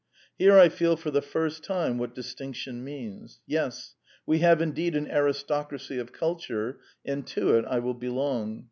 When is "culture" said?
6.11-6.79